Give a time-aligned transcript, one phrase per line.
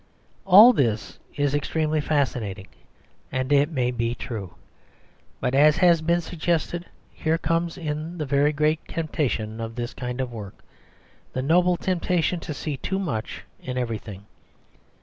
[0.45, 2.67] All this is extremely fascinating;
[3.31, 4.55] and it may be true.
[5.39, 10.19] But, as has above been suggested, here comes in the great temptation of this kind
[10.19, 10.63] of work,
[11.33, 14.25] the noble temptation to see too much in everything.